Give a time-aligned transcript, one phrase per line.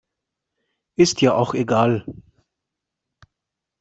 [0.95, 2.03] Ist ja auch egal.